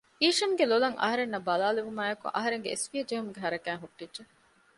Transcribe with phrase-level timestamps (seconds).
[0.21, 4.21] އީޝަންގެ ލޮލަށް އަހަރެންނަށް ބަލާލެވުމާއެކު އަހަރެންގެ އެސްފިޔަ ޖެހުމުގެ ހަރަކާތް ހުއްޓިއްޖެ